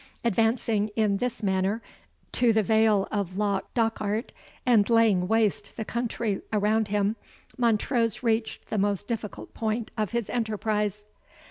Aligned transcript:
Advancing 0.23 0.87
in 0.95 1.17
this 1.17 1.43
manner 1.43 1.79
to 2.31 2.51
the 2.51 2.63
vale 2.63 3.07
of 3.11 3.37
Loch 3.37 3.71
Dochart, 3.75 4.31
and 4.65 4.89
laying 4.89 5.27
waste 5.27 5.73
the 5.77 5.85
country 5.85 6.41
around 6.51 6.87
him, 6.87 7.17
Montrose 7.55 8.23
reached 8.23 8.71
the 8.71 8.79
most 8.79 9.05
difficult 9.07 9.53
point 9.53 9.91
of 9.99 10.09
his 10.09 10.27
enterprise. 10.31 11.05